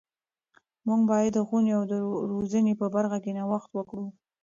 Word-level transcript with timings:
موږ 0.87 1.01
باید 1.11 1.31
د 1.33 1.37
ښوونې 1.47 1.71
او 1.77 1.83
روزنې 2.31 2.73
په 2.81 2.85
برخه 2.95 3.17
کې 3.23 3.31
نوښت 3.37 3.71
وکړو. 3.73 4.05